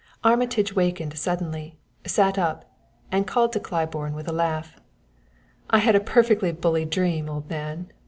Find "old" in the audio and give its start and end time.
7.29-7.47